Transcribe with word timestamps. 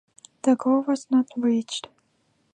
The 0.41 0.55
goal 0.55 0.81
was 0.81 1.11
not 1.11 1.27
reached. 1.37 1.87